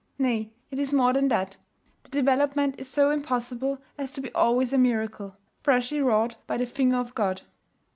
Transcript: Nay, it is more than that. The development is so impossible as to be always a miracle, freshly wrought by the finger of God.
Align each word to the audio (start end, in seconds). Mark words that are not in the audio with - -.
Nay, 0.17 0.51
it 0.71 0.79
is 0.79 0.95
more 0.95 1.13
than 1.13 1.27
that. 1.27 1.57
The 2.05 2.09
development 2.09 2.73
is 2.79 2.87
so 2.87 3.11
impossible 3.11 3.77
as 3.99 4.09
to 4.13 4.21
be 4.21 4.33
always 4.33 4.73
a 4.73 4.79
miracle, 4.79 5.37
freshly 5.61 6.01
wrought 6.01 6.37
by 6.47 6.57
the 6.57 6.65
finger 6.65 6.97
of 6.97 7.13
God. 7.13 7.43